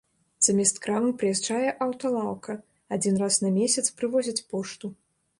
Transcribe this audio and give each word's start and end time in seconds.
Замест 0.45 0.77
крамы 0.85 1.09
прыязджае 1.19 1.69
аўталаўка, 1.85 2.55
адзін 2.97 3.19
раз 3.25 3.37
на 3.43 3.51
месяц 3.59 3.85
прывозяць 4.01 4.35
пошту. 4.55 4.91